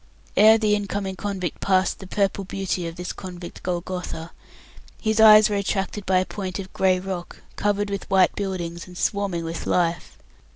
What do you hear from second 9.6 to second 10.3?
life.